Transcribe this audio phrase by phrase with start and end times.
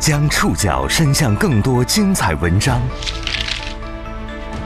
[0.00, 2.80] 将触角伸向更多精彩文章，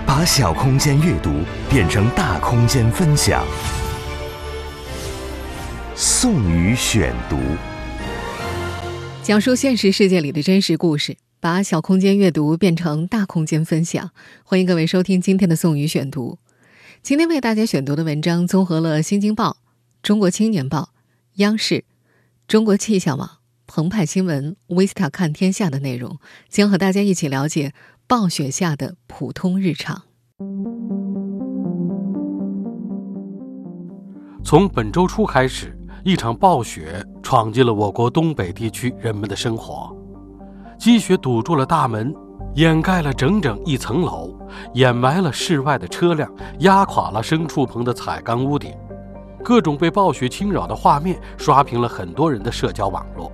[0.06, 1.40] 把小空间阅读
[1.71, 3.42] 变成大空间分享。
[5.96, 7.38] 宋宇选读，
[9.22, 14.11] 讲述现实世界里的真实故事，把小空间阅读变成大空间分享。
[14.45, 16.39] 欢迎各位收听今天的宋宇选读。
[17.03, 19.51] 今天为大家选读的文章综合了《新京报》、
[20.03, 20.80] 《中国青年报》、
[21.37, 21.85] 央视、
[22.46, 23.41] 中国气象网。
[23.66, 27.72] 澎湃新闻、Vista 看天下的内容，将和大家一起了解
[28.07, 30.03] 暴雪下的普通日常。
[34.44, 39.97] 从本周初开始，一场暴雪闯进了我国东北地区人们的生活，
[40.78, 42.14] 积雪堵住了大门，
[42.55, 44.36] 掩盖了整整一层楼，
[44.75, 48.75] 掩埋了室外的车辆，压垮了牲畜棚的彩钢屋顶，
[49.42, 53.33] 各种被暴雪侵扰的画面刷屏了很多人的社交网络。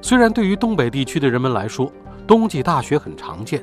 [0.00, 1.92] 虽然对于东北地区的人们来说，
[2.26, 3.62] 冬季大雪很常见，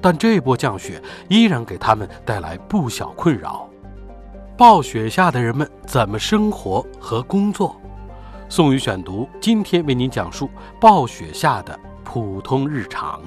[0.00, 3.68] 但这波降雪依然给他们带来不小困扰。
[4.56, 7.80] 暴雪下的人们怎么生活和工作？
[8.48, 10.48] 宋宇选读今天为您讲述
[10.80, 13.20] 暴雪下的普通日常。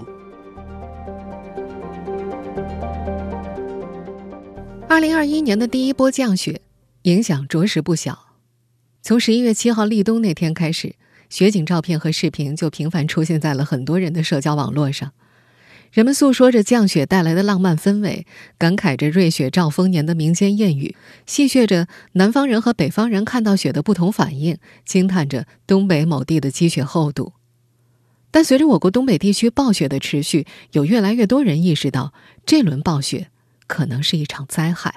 [4.88, 6.62] 二零二一年的第一波降雪
[7.04, 8.18] 影响着实不小，
[9.02, 10.96] 从十一月七号立冬那天开始。
[11.30, 15.14] 雪景照片和视频就频繁出现在了很多人的社交网络上，
[15.92, 18.26] 人们诉说着降雪带来的浪漫氛围，
[18.58, 20.96] 感慨着瑞雪兆丰年的民间谚语，
[21.28, 27.34] 戏谑着南方人和北方人看到雪的不同反应，惊叹着东北某地的积雪厚度。
[28.32, 32.14] 但随着我国东北地区暴雪的持续，有越来越多人意识到，
[32.46, 33.28] 这轮暴雪
[33.68, 34.94] 可能是一场灾害。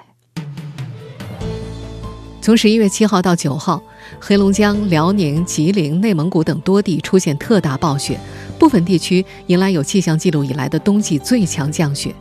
[2.41, 3.81] 从十一月七号到九号，
[4.19, 8.19] 黑龙江、辽宁、吉林、内蒙古等多地出现特大暴雪，
[8.59, 12.13] 部分地区迎来有气象记录以来的冬季最强降雪。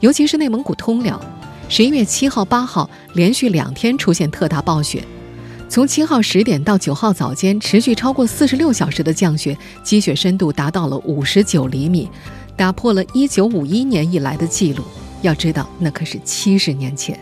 [0.00, 1.20] 尤其是内蒙古通辽，
[1.68, 5.04] 十一月七号、八号连续两天出现特大暴雪，
[5.68, 12.08] 从七号十点到九号早间，持续超过四十六小时的降雪，积雪深度达到了五十九厘米，
[12.56, 14.82] 打破了一九五一年以来的记录。
[15.22, 17.18] 要知道，那可是七十年前。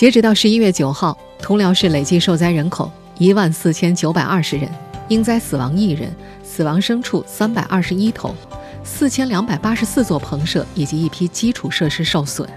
[0.00, 4.66] 截止到十一月九号，通辽市累计受灾人口一万四千九百二十人，
[5.08, 6.10] 因灾死亡一人，
[6.42, 8.34] 死亡牲畜三百二十一头，
[8.82, 12.48] 四千两百八十四座棚舍以及一批基础设施受损。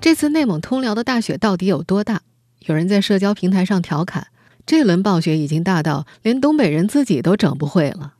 [0.00, 2.22] 这次内蒙通辽的大雪到底有多大？
[2.60, 4.28] 有人在社交平台上调侃
[4.64, 8.14] ：“这轮暴雪已经大到连东北人自己都整不会了。”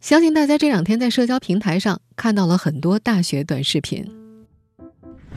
[0.00, 4.23] 相信大家这两天在社交平台上看到了很多大雪短视频。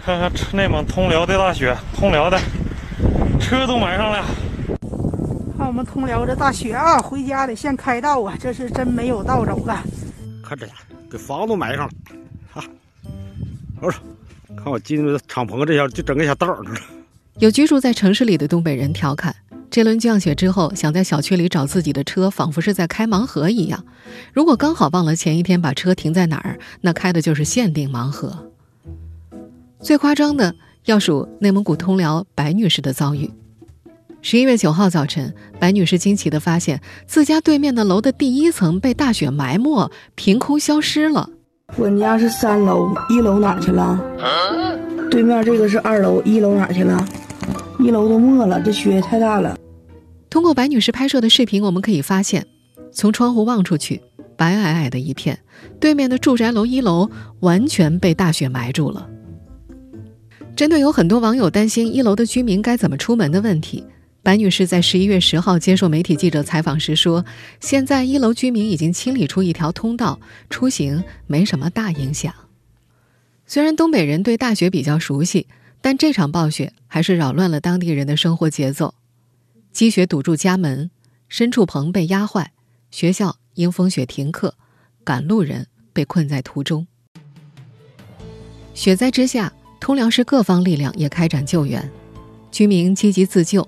[0.03, 2.39] 看看内蒙通辽的大雪，通辽的
[3.39, 4.25] 车都埋上了。
[5.57, 9.83] 看我们通辽这大雪啊，回家得先开道啊，这是真没有道走了。
[10.41, 10.73] 看这家
[11.11, 11.91] 给房都埋上了，
[12.53, 12.63] 啊，
[13.81, 13.99] 瞅瞅，
[14.55, 16.71] 看我进敞篷这下就整个小道儿了。
[17.39, 19.35] 有居住在城市里的东北人调侃：
[19.69, 23.83] 这轮降雪之后，想在小区里找自己的车，仿佛是在开盲盒一样。
[24.31, 28.51] 如果刚好忘了前一天把车停在哪儿，那开的就是限定盲盒。
[29.79, 30.55] 最夸张的
[30.85, 33.29] 要数内蒙古通辽白女士的遭遇。
[34.21, 41.29] 十一月九号早晨，白女士惊奇地发现自家对面的楼的第一层被大雪埋没，凭空消失了。
[41.75, 43.99] 我家是三楼，一楼哪去了？
[45.11, 47.05] 对面这个是二楼，一楼哪去了？
[47.79, 49.55] 一楼都没了，这雪也太大了。
[50.29, 52.47] 通过白女士拍摄的视频，我们可以发现，
[52.91, 54.01] 从窗户望出去，
[54.35, 55.37] 白皑皑的一片，
[55.79, 57.09] 对面的住宅楼一楼
[57.41, 59.07] 完全被大雪埋住了。
[60.57, 63.83] 针对有很多网友担心一楼的居民该怎么出门的问题，
[64.23, 67.23] 白女士在十一月十号接受媒体记者采访时说
[67.61, 70.19] ：“现在一楼居民已经清理出一条通道，
[70.49, 72.33] 出行没什么大影响。”
[73.45, 75.45] 虽然东北人对大雪比较熟悉，
[75.79, 78.95] 但这场暴雪还是扰乱了当地人的生活节奏。
[79.71, 80.89] 积雪堵住家门，
[81.29, 82.51] 牲畜棚被压坏，
[82.89, 84.55] 学校因风雪停课，
[85.03, 86.87] 赶路人被困在途中。
[88.73, 89.53] 雪灾之下。
[89.87, 91.89] 通辽市各方力量也开展救援，
[92.51, 93.65] 居民积极自救，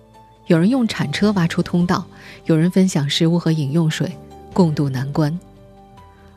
[0.47, 2.05] 有人用铲车挖出通道，
[2.43, 4.11] 有人分享食物和饮用水，
[4.51, 5.39] 共度难关。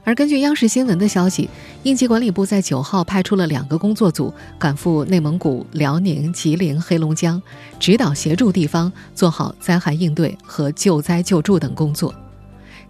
[0.05, 1.51] 而根据央视新闻的消息，
[1.83, 7.43] 应急管理部在九号派出了两个工作组赶赴内蒙古、辽宁、吉林、黑龙江，
[7.81, 12.15] 指导协助地方做好灾害应对和救灾救助等工作。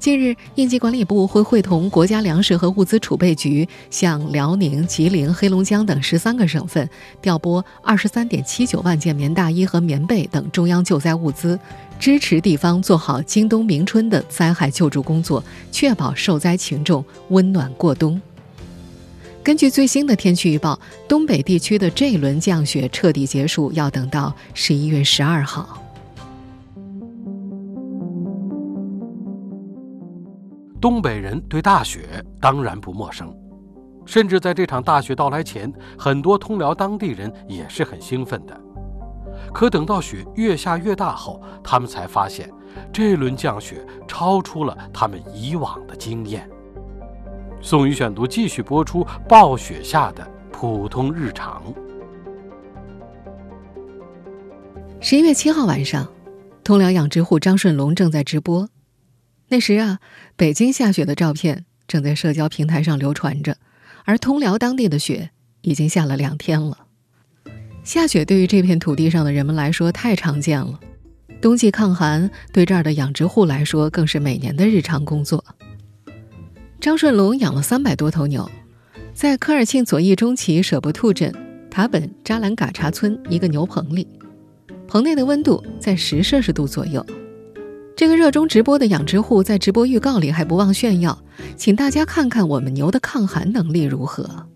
[0.02, 6.90] 近日，应急管理部会会同国家粮食和物资储备局，向辽宁、吉林、黑龙江等十三个省份
[7.20, 11.56] 调拨二十三点七九万件棉大衣和棉被等中央救灾物资，
[12.00, 15.40] 支持地方做好今冬明春的灾害救助工作，
[15.70, 18.20] 确保受灾群众温暖过冬。
[19.44, 20.76] 根据最新的天气预报，
[21.06, 25.81] 东北地区的这一轮降雪彻底结束要等到十一月十二号。
[30.82, 33.32] 东北人对大雪当然不陌生，
[34.04, 38.60] 甚至在这场大雪到来前，很多通辽当地人也是很兴奋的。
[39.54, 42.50] 可等到雪越下越大后，他们才发现，
[42.92, 46.50] 这轮降雪超出了他们以往的经验。
[47.60, 51.62] 宋宇选读继续播出暴雪下的普通日常。
[54.98, 56.08] 十一月七号晚上，
[56.64, 58.68] 通辽养殖户张顺龙正在直播。
[59.52, 59.98] 那时啊，
[60.34, 63.58] 北京下雪的照片正在社交平台上流传着，
[64.06, 65.28] 而通辽当地的雪
[65.60, 66.86] 已经下了两天了。
[67.84, 70.80] 下雪对于这片土地上的人们来说太常见了，
[71.42, 75.44] 冬季抗寒对这儿的养殖户来说更是每年的日常工作。
[76.80, 78.50] 张顺龙养了三百多头牛，
[79.12, 81.30] 在科尔沁左翼中旗舍布兔镇
[81.70, 84.08] 塔本扎兰嘎查村一个牛棚里，
[84.88, 87.04] 棚内的温度在十摄氏度左右。
[88.02, 91.22] 这个热衷直播的养殖户在直播预告里还不忘炫耀，
[91.56, 94.48] 请大家看看我们牛的抗寒能力如何。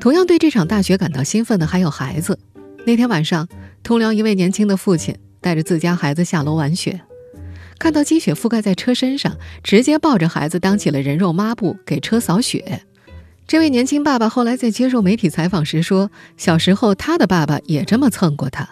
[0.00, 2.38] 同样对这场大雪感到兴奋的还有孩子。
[2.86, 3.46] 那天晚上，
[3.82, 7.02] 通辽一位年轻的父亲带着自家孩子下楼玩雪，
[7.78, 12.80] 看到积雪覆盖在车身上，直接抱着孩子当起了人肉抹布给车扫雪。
[13.46, 18.66] 这位年轻爸爸后来在接受媒体采访时说：“小时候他的爸爸也这么蹭过他。”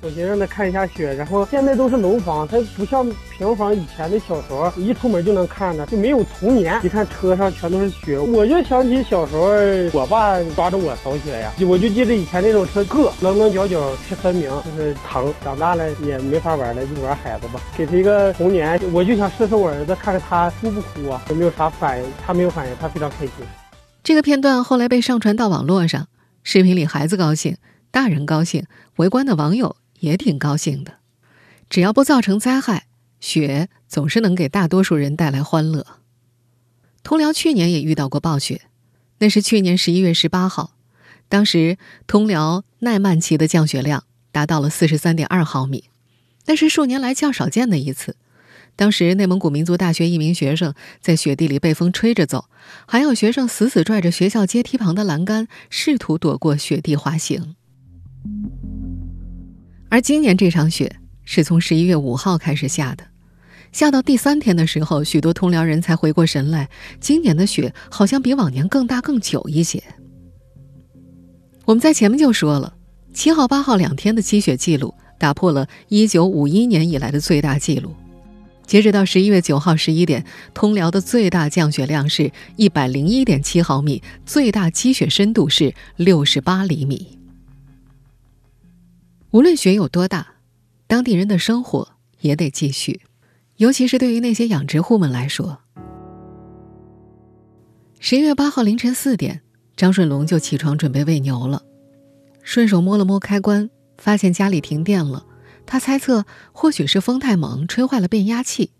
[0.00, 3.04] 我先让他看一下雪，然后现在都是楼房，它不像
[3.36, 3.74] 平房。
[3.74, 6.78] 以前的小时候，一出门就能看着，就没有童年。
[6.84, 9.48] 一看车上全都是雪，我就想起小时候，
[9.92, 11.52] 我爸抓着我扫雪呀。
[11.66, 15.34] 我就记得以前那种车硌，棱棱角角是分明，就是疼。
[15.42, 18.80] 长大了也没法玩了，就玩孩子吧，给他一个童年。
[18.92, 22.08] 我就想试试我儿子，看看他哭不哭啊，有没有啥反应。
[22.24, 23.32] 他没有反应，他非常开心。
[24.04, 26.06] 这个片段后来被上传到网络上，
[26.44, 27.56] 视频里孩子高兴，
[27.90, 28.64] 大人高兴，
[28.96, 29.74] 围观的网友。
[30.00, 30.98] 也挺高兴的，
[31.68, 32.86] 只要不造成灾害，
[33.20, 35.86] 雪总是能给大多数人带来欢乐。
[37.02, 38.62] 通辽去年也遇到过暴雪，
[39.18, 40.74] 那是去年十一月十八号，
[41.28, 45.84] 当时通辽奈曼旗的降雪量达到了四十三点二毫米，
[46.46, 48.16] 那是数年来较少见的一次。
[48.76, 52.44] 当时内蒙古民族大学一名学生在雪地里被风吹着走，
[52.86, 57.56] 还有学生死死拽着学校阶梯旁的栏杆，试图躲过雪地滑行。
[59.90, 63.04] 而今年这场雪是从十一月五号开始下的，
[63.72, 66.68] 下到第三天的时候，许多通辽人才回过神来，
[67.00, 69.82] 今年的雪好像比往年更大更久一些。
[71.64, 72.74] 我们在前面就说了，
[73.12, 77.94] 七号、八号两天的积雪记录打破了一九五一年以来的最大记录。
[78.66, 87.17] 截止到十一月九号十一点，通辽的最大降雪量是一百零一点七毫米，最大积雪深度是六十八厘米。
[89.30, 90.36] 无论雪有多大，
[90.86, 91.86] 当地人的生活
[92.20, 93.02] 也得继续，
[93.56, 95.58] 尤其是对于那些养殖户们来说。
[98.00, 99.42] 十一月八号凌晨四点，
[99.76, 101.62] 张顺龙就起床准备喂牛了，
[102.42, 105.26] 顺手摸了摸开关，发现家里停电了。
[105.66, 108.70] 他猜测或许是风太猛，吹坏了变压器。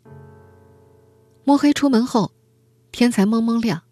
[1.44, 2.32] 摸黑出门后，
[2.90, 3.82] 天才蒙蒙亮，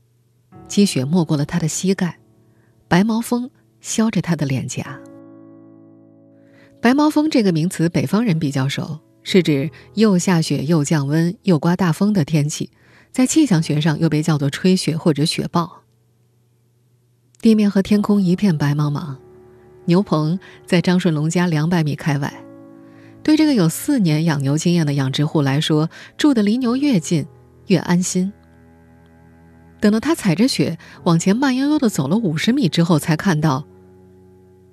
[0.66, 2.18] 积雪没过了他的膝盖，
[2.88, 3.50] 白毛风
[3.82, 4.98] 削着他的脸颊。
[6.86, 12.70] 白毛风这个名词，北方人比较熟，是指又下雪又降温又刮大风的天气，
[13.10, 15.82] 在气象学上又被叫做吹雪或者雪暴。
[17.40, 19.16] 地面和天空一片白茫茫，
[19.86, 22.32] 牛棚在张顺龙家两百米开外。
[23.24, 27.26] 对这个有四年养牛经验的养殖户来说，住的离牛越近
[27.66, 28.32] 越安心。
[29.80, 33.64] 等到他踩着雪往前慢悠悠的走了五十米之后，才看到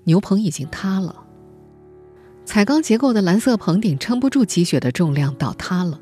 [0.04, 1.23] 牛棚已经塌了。
[2.46, 6.00] 彩钢结构的蓝色棚顶撑不住积雪的重量，倒塌了。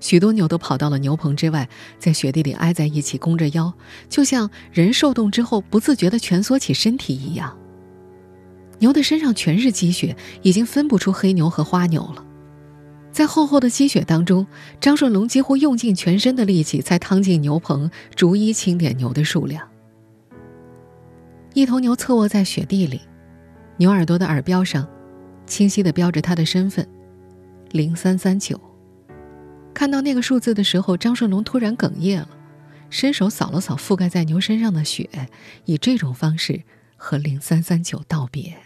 [0.00, 1.68] 许多牛都跑到了牛棚之外，
[1.98, 3.72] 在雪地里挨在一起，弓着腰，
[4.08, 7.56] 就像人受冻之后不自觉地蜷缩起身体一样。
[8.80, 12.24] 牛的身上全是积雪，已经分不出黑牛和花牛了。
[13.12, 14.44] 在厚厚的积雪当中，
[14.80, 19.68] 张顺龙几乎用尽全身的力气才趟进牛棚，逐一清点牛的数量。
[21.54, 23.02] 一头牛侧卧在雪地里，
[23.76, 24.88] 牛耳朵的耳标上。
[25.52, 26.88] 清晰地标着他的身份，
[27.72, 28.58] 零三三九。
[29.74, 32.28] 看到那个数字的时候，张顺龙突然哽咽了，
[32.88, 35.06] 伸手扫了扫覆盖在牛身上的雪，
[35.66, 36.62] 以这种方式
[36.96, 38.56] 和零三三九道别。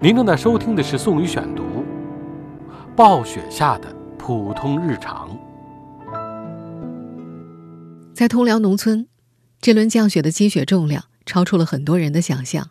[0.00, 1.62] 您正在收听的是宋宇选读，
[2.96, 5.30] 《暴雪下的普通日常》。
[8.12, 9.06] 在通辽农村，
[9.60, 12.70] 这轮降雪的积雪重量超出了很多人的想象。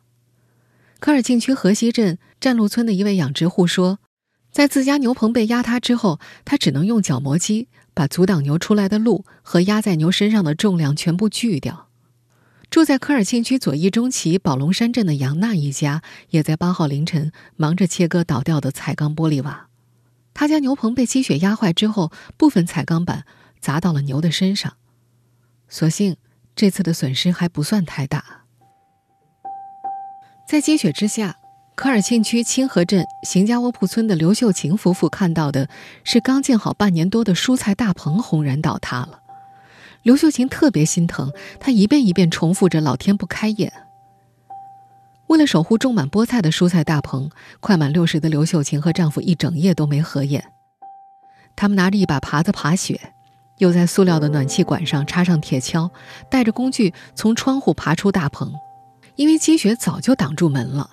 [1.06, 4.00] 科尔沁区河西镇占路村的一位养殖户说，
[4.52, 11.90] 在自家牛棚被压塌之后，他只能用角磨机把阻挡牛出来的路和压在牛身上的重量全部锯掉。
[12.72, 19.68] 住在科尔沁区左翼中旗宝龙山镇的杨娜一家，也在八号凌晨忙着切割倒掉的彩钢玻璃瓦。
[20.34, 23.26] 他家牛棚被积雪压坏之后，部分彩钢板
[23.60, 24.78] 砸到了牛的身上。
[25.70, 26.18] 所幸
[26.56, 28.45] 这次的损失还不算太大。
[30.56, 31.36] 在积雪之下，
[31.76, 35.68] 科尔沁区清河镇邢家窝铺村的刘秀琴夫妇看到的
[36.06, 39.20] 是刚建好半年多的蔬菜大棚轰然倒塌了。
[40.02, 43.74] 刘秀琴特别心疼，她一遍一遍重复着“老天不开眼”。
[45.28, 50.42] 为了守护种满菠菜的蔬菜大棚，快满六十的刘秀琴和丈夫一整夜都没合眼。
[51.58, 53.12] 他们拿着一把耙子爬雪。
[53.58, 55.90] 又在塑料的暖气管上插上铁锹，
[56.30, 58.54] 带着工具从窗户爬出大棚，
[59.16, 60.90] 因为积雪早就挡住门了。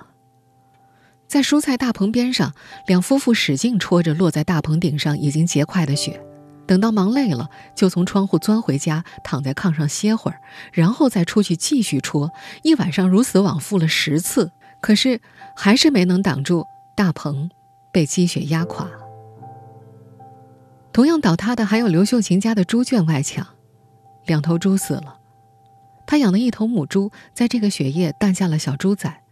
[1.26, 2.54] 在蔬菜大棚边上，
[2.86, 6.22] 两夫妇使劲戳着落在大棚顶上已经结块的雪，
[6.66, 10.40] 等到忙累了，就从窗户钻回家，躺在炕上歇会儿，
[10.72, 12.30] 然后再出去继续戳。
[12.62, 14.52] 一晚上如此往复了十次，
[14.82, 15.20] 可是
[15.56, 17.50] 还是没能挡住大棚
[17.90, 18.86] 被积雪压垮。
[20.92, 23.46] 同样倒塌的还有刘秀琴家的猪圈外墙，
[24.26, 25.16] 两头猪死了。
[26.06, 29.22] 他养的一头母猪在这个雪夜诞下了小猪崽。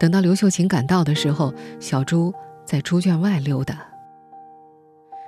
[0.00, 2.32] 等到刘秀琴赶到的时候，小猪
[2.64, 3.86] 在猪圈外溜达。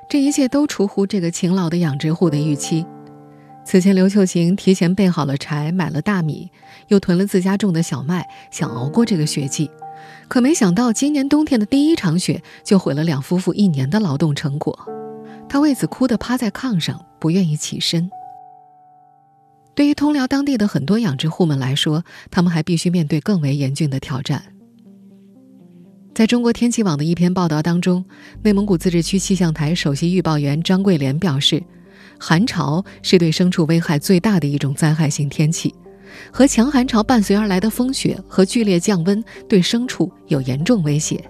[0.09, 2.85] 这一切都出乎这个勤劳的养殖户的预期。
[3.65, 6.51] 此前，刘秀琴提前备好了柴，买了大米，
[6.89, 9.71] 又囤了自家种的小麦，想熬过这个雪季。
[10.29, 14.77] 可没想到，今年冬天的第一场雪就毁了两夫妇一年的劳动成果。
[15.49, 18.11] 他为此哭得趴在炕上，不愿意起身。
[19.81, 24.43] 对于通辽当地的很多养殖户们来说，他们还必须面对更为严峻的挑战。
[26.15, 28.05] 在中国天气网的一篇报道当中，
[28.43, 31.63] 内蒙古自治区气象台首席预报员张桂莲表示，
[32.19, 35.75] 寒潮是对牲畜危害最大的一种灾害性天气，
[36.31, 41.25] 和强寒潮伴随而来的风雪和剧烈降温对牲畜有严重威胁。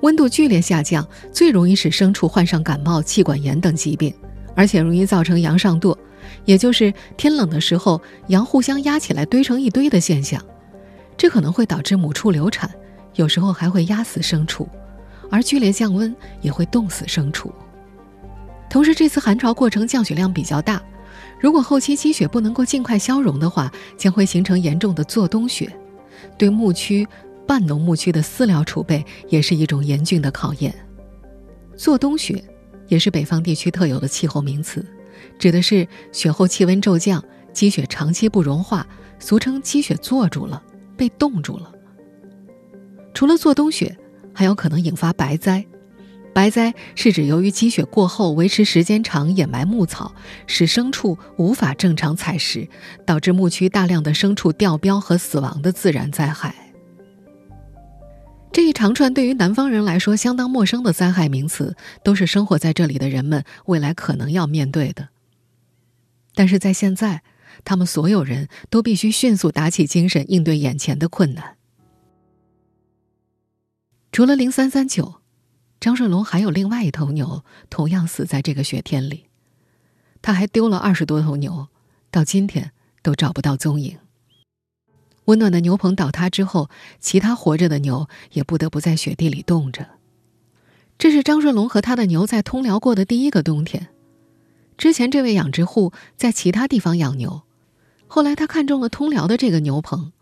[0.00, 4.10] 温度剧烈下降，最容易使牲畜患上感冒、气管炎等疾病，
[4.56, 5.94] 而且容易造成羊上垛，
[6.48, 10.42] 也就是天冷的时候羊互相压起来堆成一堆的现象。
[11.14, 12.70] 这可能会导致母畜流产，
[13.16, 14.66] 有时候还会压死牲畜，
[15.30, 17.52] 而剧烈降温也会冻死牲畜。
[18.70, 20.82] 同时，这次寒潮过程降雪量比较大，
[21.38, 25.70] 如果后期积雪不能够尽快消融的话，将会形成严重的做冬雪，
[26.38, 27.06] 对牧区。
[27.46, 30.74] 半农牧区的饲料储备也是一种严峻的考验。
[31.76, 32.44] 做冬雪
[32.88, 34.84] 也是北方地区特有的气候名词，
[35.38, 38.86] 指的是雪后气温骤降，积雪长期不融化，
[39.18, 40.62] 俗称积雪坐住了，
[40.96, 41.72] 被冻住了。
[43.14, 43.98] 除了做冬雪，
[44.32, 45.64] 还有可能引发白灾。
[46.34, 50.14] 白灾是指由于积雪过后维持时间长，掩埋牧草，
[50.46, 52.68] 使牲畜无法正常采食，
[53.04, 56.54] 导致牧区大量的牲畜掉膘和死亡的自然灾害。
[58.52, 65.08] 这一长串对于南方人来说相当陌生的灾害名词，都是生活在这里的人们未来可能要面对的。
[66.38, 67.24] 但是在现在，
[67.64, 71.56] 他们所有人都必须迅速打起精神应对眼前的困难。
[74.12, 75.16] 除了零三三九，
[75.80, 79.24] 张顺龙还有另外一头牛同样死在这个雪天里，
[80.22, 81.66] 他还丢了二十多头牛，
[82.12, 82.70] 到今天
[83.02, 83.98] 都找不到踪影。
[85.24, 89.84] 温暖的牛棚倒塌之后，其他活着的牛也不得不在雪地里冻着。
[90.98, 93.88] 这是张顺龙和他的牛在通辽过的第一个冬天。
[94.78, 97.42] 之前这位养殖户在其他地方养牛，
[98.06, 100.12] 后来他看中了通辽的这个牛棚。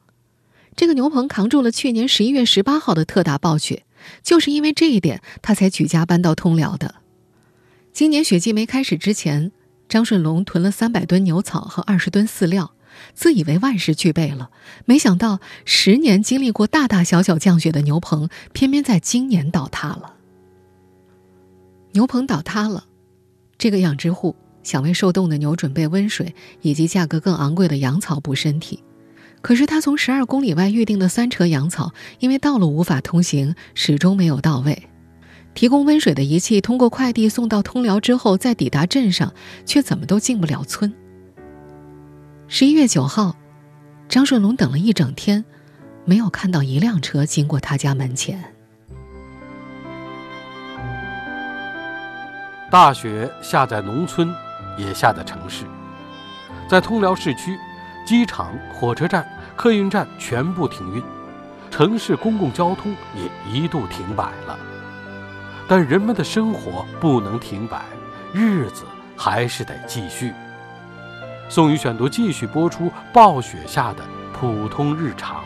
[0.75, 3.85] 这个牛棚扛住了去年十一月十八号的特大暴雪，
[4.23, 6.97] 就是因为这一点，他才举家搬到通辽的。
[7.93, 9.53] 今年雪季没开始之前，
[9.89, 12.73] 张顺龙囤了三百吨牛草和二十吨饲料。
[13.13, 14.51] 自以为万事俱备了，
[14.87, 20.15] 没想到十年经历过大大小小降雪的牛棚，偏偏在今年倒塌了。
[21.93, 22.87] 牛棚倒塌了，
[23.59, 24.35] 这个养殖户
[24.67, 28.83] 想为受冻的牛准备温水以及价格更昂贵的羊草补身体，
[29.41, 34.89] 可是他从十二公里外预定的三车羊草，因为道路无法通行，始终没有到位。
[35.55, 39.33] 提供温水的仪器通过快递送到通辽之后，再抵达镇上，
[39.65, 40.93] 却怎么都进不了村。
[42.49, 43.37] 十一月九号，
[44.09, 45.45] 张顺龙等了一整天，
[46.05, 48.53] 没有看到一辆车经过他家门前。
[52.69, 54.29] 大雪下在农村，
[54.77, 55.65] 也下的城市，
[56.69, 57.59] 在通辽市区，
[58.05, 61.03] 机场、火车站、客运站全部停运，
[61.71, 64.59] 城市公共交通也一度停摆了。
[65.69, 67.83] 但人们的生活不能停摆，
[68.33, 68.85] 日子
[69.17, 70.33] 还是得继续。
[71.49, 75.43] 宋宇选读继续播出暴雪下的普通日常。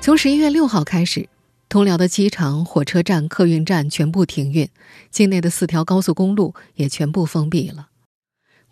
[0.00, 1.28] 从十一月六号开始，
[1.72, 4.68] 通辽的机场、火车站、客运站全部停运，
[5.10, 7.88] 境内的四条高速公路也全部封闭了。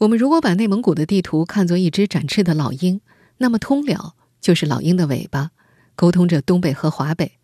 [0.00, 3.00] 我们如果把内蒙古的地图看作一只展翅的老鹰，
[3.38, 5.52] 那么通辽就是老鹰的尾巴，
[5.96, 7.38] 沟通着东北和华北。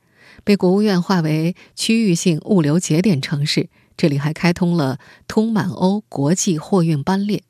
[0.45, 7.43] 被国务院划为区域性物流节点城市，这里还开通了通满欧国际货运班列。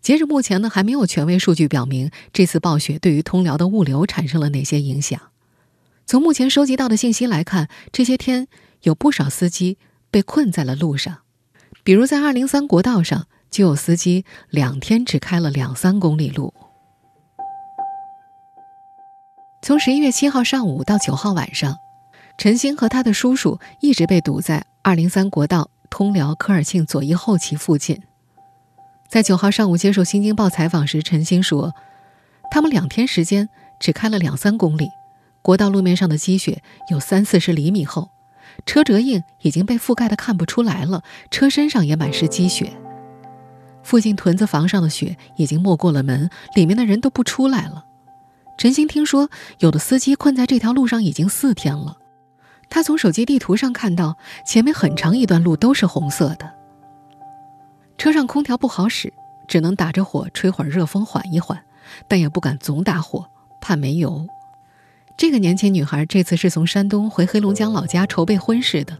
[0.00, 5.20] 截至目前呢，还没有权威数据表明这次暴雪对于通辽的物流产生了哪些影响。
[6.06, 8.46] 从目前收集到的信息来看，这些天
[8.82, 9.78] 有不少司机
[10.10, 11.18] 被困在了路上，
[11.82, 16.52] 比如在二零三国道上，就有司机两天只开了两三公里路。
[19.62, 21.76] 从十一月七号上午到九号晚上。
[22.36, 28.02] 陈星和他的叔叔一直被堵在二零三国道通辽科尔沁左翼后旗附近。
[29.08, 31.72] 在九号上午接受《新京报》采访时，陈星说
[32.50, 34.88] ：“他们两天时间只开了两三公里，
[35.44, 38.08] 国道路面上的积雪有三四十厘米厚，
[38.64, 42.72] 车辙印已经被覆盖的看不出来了，车身上也满是积雪。
[43.82, 47.84] 附近屯子房上的雪已经没过了门，里面的人都不出来了。”
[48.56, 51.98] 陈星听说，有的司机困在这条路上已经四天了。
[52.70, 56.54] 他从手机地图上看到，前面很长一段路都是红色的。
[57.98, 59.12] 车上空调不好使，
[59.46, 61.62] 只能打着火吹会儿热风缓一缓，
[62.08, 63.28] 但也不敢总打火，
[63.60, 64.26] 怕没油。
[65.16, 68.98] 这个年轻女孩这次是从山东回黑龙江老家筹备婚事的。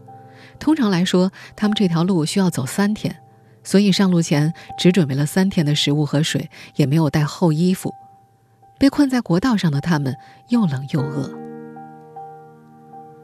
[0.57, 3.15] 通常来说，他们这条路需要走三天，
[3.63, 7.93] 所以上路前只准备了三天的食物和水，也没有带厚衣服。
[8.79, 10.15] 被困在国道上的他们
[10.49, 11.29] 又冷又饿。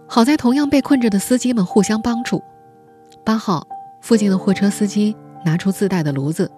[0.08, 2.44] 好在同样被困着的司机们互相帮助。
[3.26, 3.66] 八号，
[4.02, 6.52] 附近的货车司机拿出自带的炉子，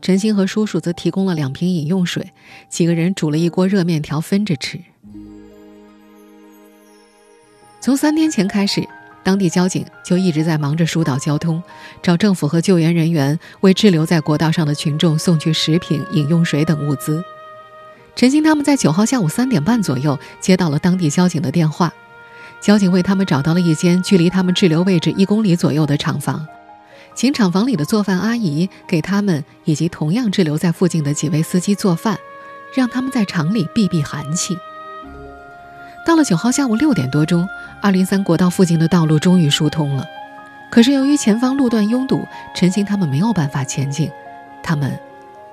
[0.00, 2.32] 陈星和叔叔则提供了两瓶饮用水，
[2.70, 4.80] 几个人煮了一锅热面条分着吃。
[7.86, 8.84] 从三天前开始，
[9.22, 11.62] 当地交警就一直在忙着疏导交通，
[12.02, 17.22] 找政府和救援人员为滞留在国道上的群众送去食品、饮用水等物资。
[18.16, 21.92] 陈星他们在九号下午三点半左右接到了当地交警的电话。
[22.60, 26.44] 交警为他们找到了一间距离他们滞留位置一公里左右的厂房，
[27.14, 32.18] 请厂房里的做饭阿姨给他们以及同样滞留在附近的几位司机做饭，
[32.74, 34.58] 让他们在厂里避避寒气。
[36.06, 37.48] 到了九号下午六点多钟，
[37.82, 40.06] 二零三国道附近的道路终于疏通了，
[40.70, 44.08] 可是由于前方路段拥堵，陈星他们没有办法前进，
[44.62, 44.96] 他们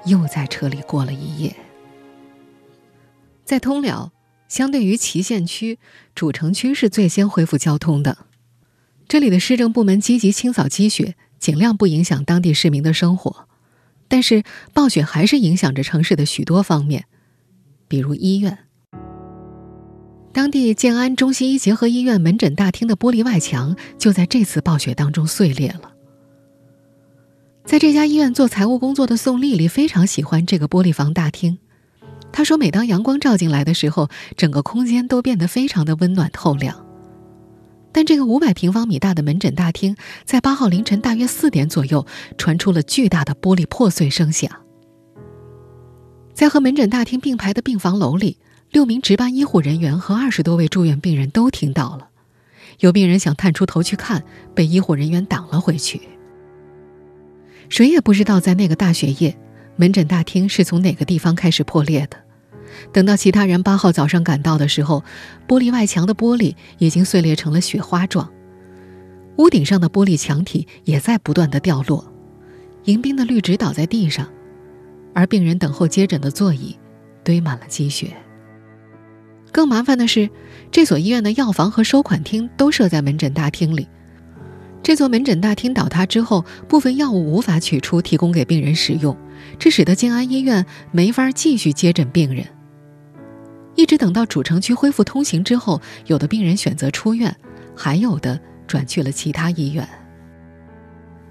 [0.05, 1.55] 又在车里过了一夜。
[3.43, 4.11] 在通辽。
[4.49, 5.79] 相对于祁县区，
[6.13, 8.19] 主城区是最先恢复交通的。
[9.07, 13.47] 这里的市政部门积极清扫积雪，尽量不影响当地市民的生活。
[14.07, 17.05] 但是暴雪还是影响着城市的许多方面，
[17.87, 18.59] 比如医院。
[20.33, 25.93] 当地建安中西医结合医院门诊大厅的玻璃外墙就在这次暴雪当中碎裂了。
[27.63, 31.59] 在这家医院做财务工作的宋丽丽非常喜欢这个玻璃房大厅。
[32.31, 36.83] 她说：“每当阳光照进来的时候，整个空间都变得非常的温暖透亮。
[37.91, 42.07] 但这个五百平方米大的门诊大厅，在八号凌晨大约四点左右，
[42.39, 44.49] 传出了巨大的玻璃破碎声响。
[46.33, 48.39] 在和门诊大厅并排的病房楼里，
[48.73, 52.09] 六名值班医护人员和二十多位住院病人都听到了。
[52.79, 54.23] 有病人想探出头去看，
[54.55, 56.01] 被医护人员挡了回去。
[57.69, 59.37] 谁也不知道，在那个大雪夜，
[59.75, 62.17] 门诊大厅是从哪个地方开始破裂的。”
[62.91, 65.03] 等到其他人八号早上赶到的时候，
[65.47, 68.27] 玻璃外墙的玻璃已经碎裂成了雪花状，
[69.37, 72.11] 屋顶上的玻璃墙体也在不断的掉落，
[72.85, 74.27] 迎宾的绿植倒在地上，
[75.13, 76.75] 而病人等候接诊的座椅
[77.23, 78.11] 堆满了积雪。
[79.53, 80.29] 更麻烦的是，
[80.71, 83.87] 这所医院的药房和收款厅都设在门诊大厅里，
[84.81, 89.15] 这座门诊大厅倒塌之后，部分药物无法取出提供给病人使用，
[89.59, 92.45] 这使得静安医院没法继续接诊病人。
[93.75, 97.35] 一直等到主城区恢复通行之后，有的病人选择出院，
[97.75, 99.87] 还有的转去了其他医院。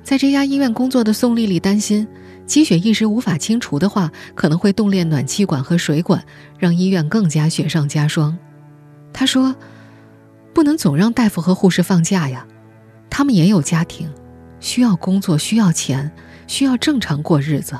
[0.04, 2.06] 在这家医院工作的宋丽丽担心，
[2.46, 6.24] 积雪一时无法清除的话，可能会冻裂暖气管和水管，
[6.58, 8.36] 让医院更加雪上加霜。
[9.12, 9.54] 他说
[10.52, 12.46] ：“不能总让大夫和护士放假呀，
[13.08, 14.12] 他们也有家庭，
[14.60, 16.10] 需要工作，需要钱，
[16.46, 17.78] 需要正常过日子。”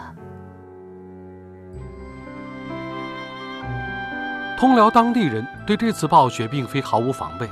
[4.59, 7.49] 通辽当地人对这次暴雪并非毫无防备，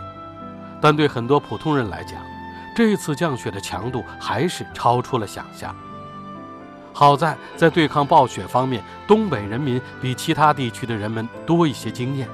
[0.80, 2.22] 但对很多普通人来讲，
[2.76, 5.74] 这次降雪的强度还是超出了想象。
[7.00, 12.28] 好在在对抗暴雪方面，东北人民比其他地区的人们多一些经验，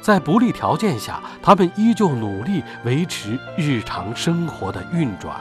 [0.00, 5.36] 在不利条件下，他们依旧努力维持日常生活的运转。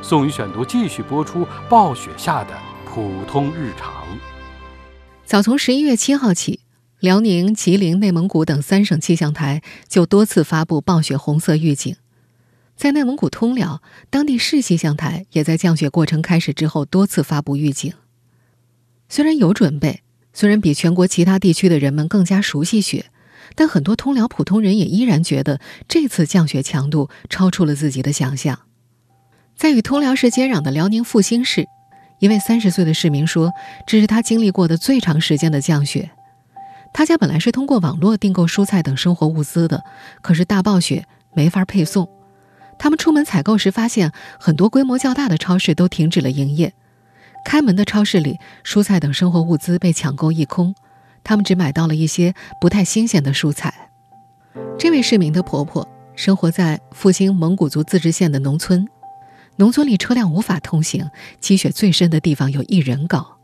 [0.00, 2.50] 宋宇选读继续播出：暴雪下的
[2.86, 3.92] 普通日常。
[5.24, 6.60] 早从十一月七号起。
[7.00, 11.96] 辽宁、吉林、内蒙古等三省气象台就多次发布暴雪红色预警，
[12.82, 17.94] 在内蒙古通辽，当地市气象台也在降雪过程开始之后多次发布预警。
[19.08, 23.06] 虽然有准备，虽然比全国其他地区的人们更加熟悉雪，
[23.54, 28.58] 但很多通辽普通人也依然觉得这次降雪强度超出了自己的想象。
[29.54, 31.68] 在与通辽市接壤的辽宁阜新市，
[32.18, 33.52] 一位三十岁的市民说
[33.86, 36.10] ：“这是他经历过的最长时间的降雪。”
[36.92, 39.84] 他家本来是通过网络订购蔬菜等生活物资的，
[40.20, 42.10] 可是大暴雪没法配送。
[42.82, 46.72] 他们出门采购时发现，很多规模较大的超市都停止了营业。
[47.44, 50.74] 开门的超市里，蔬菜等生活物资被抢购一空，
[51.22, 53.90] 他们只买到了一些不太新鲜的蔬菜。
[54.76, 58.88] 这位市民的婆婆生活在复兴蒙古族自治县的农村，
[59.58, 63.38] 农村里车辆无法通行，积雪最深的地方有一人高。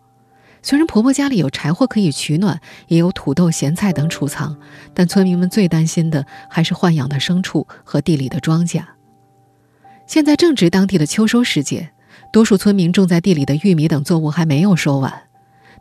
[0.64, 4.58] 虽然婆婆家里有柴火可以取暖，也有土豆、咸菜等储藏，
[4.92, 8.82] 但村民们最担心的还是豢养的牲畜和地里的庄稼。
[10.08, 11.90] 现在正值当地的秋收时节，
[12.32, 15.12] 多数村民种在地里的玉米等作物还没有收完。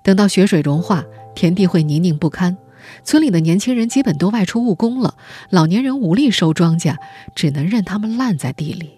[0.03, 2.57] 等到雪水融化，田地会泥泞不堪，
[3.05, 5.15] 村里的年轻人基本都外出务工了，
[5.49, 6.97] 老年人无力收庄稼，
[7.35, 8.97] 只能任他们烂在地里。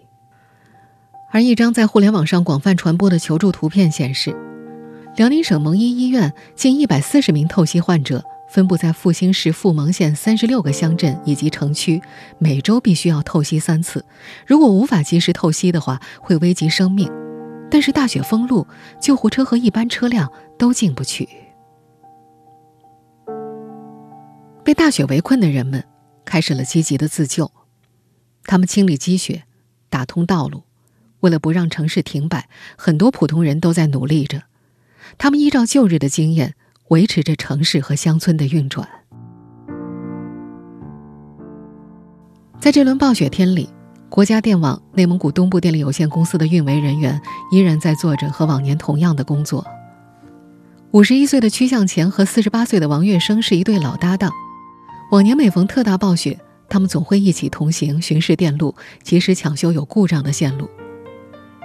[1.31, 4.35] 而一张在互联网上广泛传播的求助图片显示。
[5.15, 12.01] 辽宁省蒙医医院近一百四十名透析患者分布在阜新市阜蒙县三十六个乡镇以及城区，
[12.39, 14.03] 每周必须要透析三次。
[14.47, 17.09] 如果无法及时透析的话，会危及生命。
[17.69, 18.65] 但是大雪封路，
[18.99, 21.29] 救护车和一般车辆都进不去。
[24.63, 25.83] 被大雪围困的人们
[26.25, 27.51] 开始了积极的自救，
[28.45, 29.43] 他们清理积雪，
[29.91, 30.63] 打通道路。
[31.19, 34.43] 为了不让城市停摆，很多普通人都在努力着。
[35.19, 36.55] 他们依照旧日的经验，
[36.89, 38.87] 维持着城市和乡村的运转。
[42.59, 43.69] 在这轮暴雪天里，
[44.09, 47.21] 国家电网内蒙古东部电力有限公司的运维人员
[47.51, 49.65] 依然在做着和往年同样的工作。
[50.91, 54.31] 五十一岁的曲向前和四十八岁的王月生是一对老搭档，
[55.11, 58.73] 往年每逢特大暴雪，他们总会一起同行巡视电路，
[59.03, 60.67] 及时抢修有故障的线路。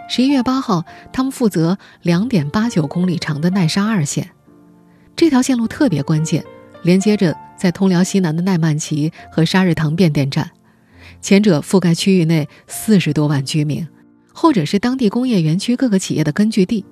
[0.07, 0.85] 十一月八号，
[1.15, 4.33] 他们负责两点八九公里长的奈沙二线，
[5.17, 6.45] 这条线路特别关键，
[6.83, 10.51] 连接着在通辽西南的奈曼旗和沙日塘变电站，
[11.21, 13.87] 前者覆盖区域内四十多万居民，
[14.33, 16.85] 后者是当地工业园区各个企业的根据地。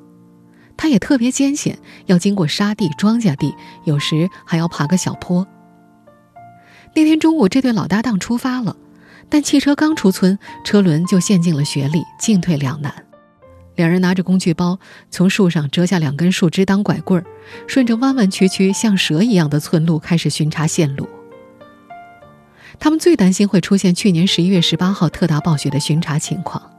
[0.76, 3.54] 它也特别艰险，要经过沙地、庄稼地，
[3.85, 5.46] 有时还要爬个小坡。
[6.94, 8.76] 那天中午，这对老搭档出发了。
[9.28, 12.92] 但汽车刚出村，车轮就陷进了雪里，进退两难。
[13.74, 14.78] 两人拿着工具包，
[15.11, 17.26] 从树上折下两根树枝当拐棍儿，
[17.66, 21.08] 顺着弯弯曲曲像蛇一样的村路开始巡查线路。
[22.78, 26.70] 他们最担心会出现去年十一月十八号特大暴雪的巡查情况。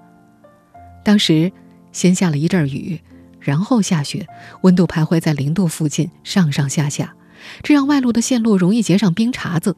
[1.03, 1.51] 当时
[1.91, 2.99] 先下了一阵雨，
[3.39, 4.27] 然后下雪，
[4.61, 7.15] 温度徘徊在零度附近，上上下下，
[7.61, 9.75] 这让外露的线路容易结上冰碴子。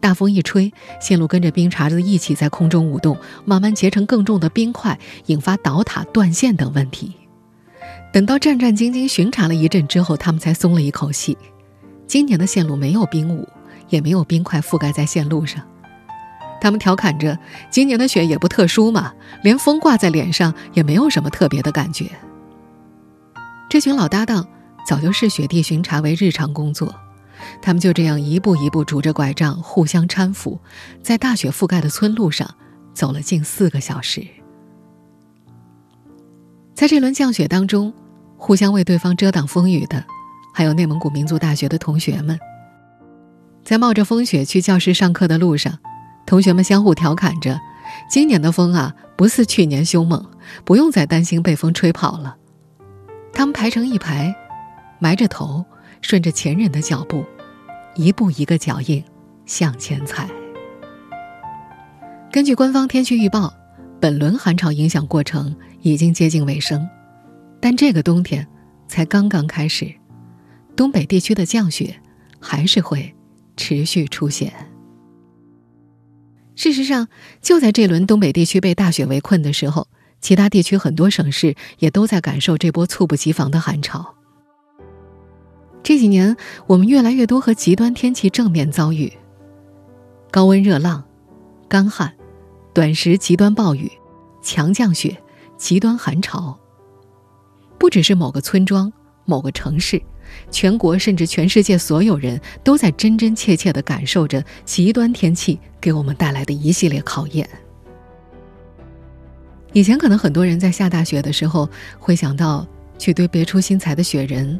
[0.00, 7.12] 大风一吹，线路跟着冰碴子一起在空中舞动，慢慢结成更重的冰块，引发倒塌、断线等问题。
[8.12, 11.36] 等到战战兢兢巡查了一阵之后，他们才松了一口气。
[12.06, 13.48] 今年的线路没有冰舞，
[13.88, 15.62] 也没有冰块覆盖在线路上。
[16.60, 17.38] 他们调侃着
[17.70, 22.10] ：“今年的雪也不特殊嘛，连风挂在脸上也没有什么特别的感觉。”
[23.68, 24.46] 这群老搭档
[24.88, 26.94] 早就视雪地巡查为日常工作。
[27.62, 30.60] 他们就这样一步一步拄着拐杖，互相搀扶，
[31.02, 32.48] 在大雪覆盖的村路上
[32.94, 34.26] 走了近四个小时。
[36.74, 37.92] 在这轮降雪当中，
[38.36, 40.04] 互相为对方遮挡风雨的，
[40.52, 42.38] 还有内蒙古民族大学的同学们。
[43.64, 45.78] 在冒着风雪去教室上课的路上，
[46.26, 47.58] 同学们相互调侃着
[48.08, 50.24] ：“今年的风啊，不似去年凶猛，
[50.64, 52.36] 不用再担心被风吹跑了。
[53.32, 54.34] 他们排成一排，
[54.98, 55.64] 埋着头，
[56.00, 57.24] 顺着前人的脚步，
[57.96, 59.02] 一步一个脚印
[59.46, 60.28] 向前踩。
[62.30, 63.52] 根据官方天气预报，
[64.00, 66.86] 本轮寒潮影响过程已经接近尾声，
[67.60, 68.46] 但这个冬天
[68.86, 69.90] 才刚刚开始，
[70.76, 71.96] 东北地区的降雪
[72.38, 73.14] 还是会
[73.56, 74.52] 持续出现。
[76.54, 77.08] 事实上，
[77.40, 79.88] 就在这轮东北地区被大雪围困的时候，
[80.20, 84.14] 其他地区很多省市也都在感受这波猝不及防的寒潮。
[85.86, 89.12] 这几年，我们越来越多和极端天气正面遭遇：
[90.32, 91.04] 高温热浪、
[91.68, 92.12] 干旱。
[92.74, 93.88] 短时极端暴雨、
[94.42, 95.16] 强降雪、
[95.56, 96.58] 极端寒潮，
[97.78, 98.92] 不只是某个村庄、
[99.26, 100.02] 某个城市，
[100.50, 107.48] 全国甚至全世界所有人都在真真切切地感受着极端天气给我们带来的一系列考验。
[109.72, 112.66] 以前可能很多人在下大雪的时候会想到
[112.98, 114.58] 去堆别出心裁的雪人、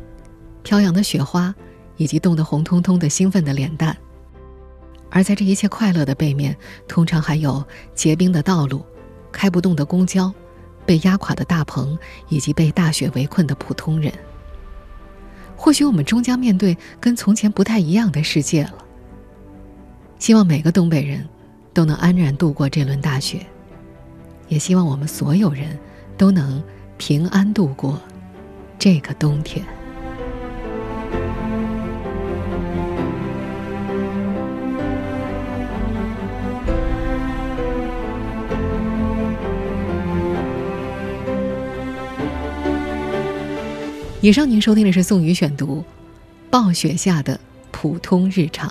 [0.66, 1.54] 飘扬的雪花，
[1.96, 3.96] 以及冻得红彤彤的兴奋的脸蛋。
[5.10, 6.56] 而在这一切快乐的背面，
[6.88, 8.84] 通常还有结冰的道路、
[9.30, 10.34] 开不动的公交、
[10.84, 11.96] 被压垮的大棚，
[12.28, 14.12] 以及被大雪围困的普通人。
[15.54, 18.74] 或许我们终将面对跟从前不太一样的世界了。
[20.18, 21.24] 希望每个东北人
[21.72, 23.46] 都能安然度过这轮大雪，
[24.48, 25.78] 也希望我们所有人
[26.18, 26.60] 都能
[26.98, 28.02] 平安度过
[28.80, 29.64] 这个冬天。
[44.26, 45.76] 以上您收听的是宋宇选读，
[46.50, 47.38] 《暴雪下的
[47.70, 48.68] 普通日常》。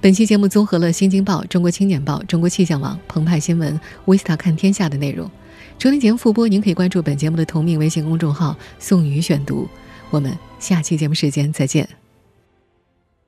[0.00, 3.78] 本期节目综合了《新京报》《中国青年报》《中国气象网》《澎湃新闻》
[4.18, 5.30] 《Vista 看天下》的内容。
[5.78, 9.68] 收听节目复播，您可以关注本节目的同名微信公众号“宋宇选读”。
[10.10, 11.88] 我们下期节目时间再见。